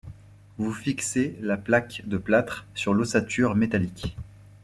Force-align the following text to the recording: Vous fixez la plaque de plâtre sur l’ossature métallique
Vous 0.57 0.73
fixez 0.73 1.37
la 1.41 1.57
plaque 1.57 2.01
de 2.07 2.17
plâtre 2.17 2.65
sur 2.73 2.95
l’ossature 2.95 3.53
métallique 3.55 4.17